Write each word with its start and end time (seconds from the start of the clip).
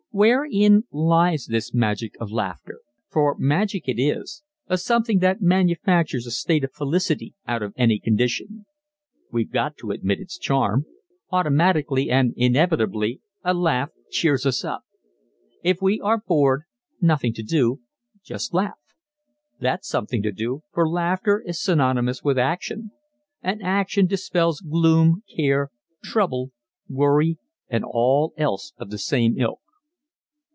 Wherein 0.13 0.83
lies 0.91 1.45
this 1.45 1.73
magic 1.73 2.15
of 2.19 2.33
laughter? 2.33 2.81
For 3.07 3.33
magic 3.39 3.87
it 3.87 3.97
is 3.97 4.43
a 4.67 4.77
something 4.77 5.19
that 5.19 5.41
manufactures 5.41 6.27
a 6.27 6.31
state 6.31 6.65
of 6.65 6.73
felicity 6.73 7.33
out 7.47 7.63
of 7.63 7.73
any 7.77 7.97
condition. 7.97 8.65
We've 9.31 9.49
got 9.49 9.77
to 9.77 9.91
admit 9.91 10.19
its 10.19 10.37
charm; 10.37 10.85
automatically 11.31 12.09
and 12.09 12.33
inevitably 12.35 13.21
a 13.45 13.53
laugh 13.53 13.91
cheers 14.09 14.45
us 14.45 14.65
up. 14.65 14.83
If 15.63 15.81
we 15.81 16.01
are 16.01 16.17
bored 16.19 16.63
nothing 16.99 17.31
to 17.35 17.41
do 17.43 17.79
just 18.21 18.53
laugh 18.53 18.81
that's 19.61 19.87
something 19.87 20.21
to 20.23 20.33
do, 20.33 20.61
for 20.73 20.89
laughter 20.89 21.41
is 21.47 21.63
synonymous 21.63 22.21
with 22.21 22.37
action, 22.37 22.91
and 23.41 23.63
action 23.63 24.07
dispels 24.07 24.59
gloom, 24.59 25.23
care, 25.37 25.69
trouble, 26.03 26.51
worry 26.89 27.37
and 27.69 27.85
all 27.85 28.33
else 28.35 28.73
of 28.77 28.89
the 28.89 28.97
same 28.97 29.37
ilk. 29.39 29.59